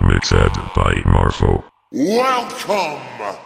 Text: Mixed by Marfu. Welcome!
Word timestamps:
Mixed 0.00 0.32
by 0.74 0.92
Marfu. 1.06 1.64
Welcome! 1.90 3.45